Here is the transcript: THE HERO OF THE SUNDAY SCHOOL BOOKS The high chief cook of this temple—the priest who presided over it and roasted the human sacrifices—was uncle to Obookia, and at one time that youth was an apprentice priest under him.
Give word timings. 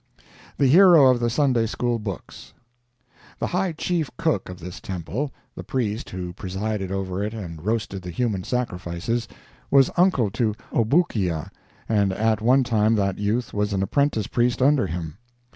THE 0.57 0.65
HERO 0.65 1.11
OF 1.11 1.19
THE 1.19 1.29
SUNDAY 1.29 1.67
SCHOOL 1.67 1.99
BOOKS 1.99 2.53
The 3.37 3.45
high 3.45 3.71
chief 3.73 4.09
cook 4.17 4.49
of 4.49 4.57
this 4.57 4.79
temple—the 4.81 5.63
priest 5.65 6.09
who 6.09 6.33
presided 6.33 6.91
over 6.91 7.23
it 7.23 7.35
and 7.35 7.63
roasted 7.63 8.01
the 8.01 8.09
human 8.09 8.43
sacrifices—was 8.43 9.91
uncle 9.97 10.31
to 10.31 10.55
Obookia, 10.73 11.51
and 11.87 12.11
at 12.13 12.41
one 12.41 12.63
time 12.63 12.95
that 12.95 13.19
youth 13.19 13.53
was 13.53 13.73
an 13.73 13.83
apprentice 13.83 14.25
priest 14.25 14.59
under 14.59 14.87
him. 14.87 15.19